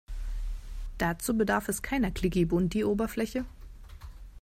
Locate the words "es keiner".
1.69-2.09